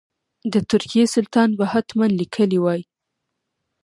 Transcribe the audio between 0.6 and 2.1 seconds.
ترکیې سلطان به حتما